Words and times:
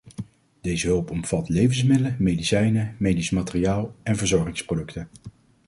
Deze 0.61 0.87
hulp 0.87 1.09
omvat 1.09 1.49
levensmiddelen, 1.49 2.15
medicijnen, 2.19 2.95
medisch 2.97 3.29
materiaal 3.29 3.95
en 4.03 4.15
verzorgingsproducten. 4.17 5.09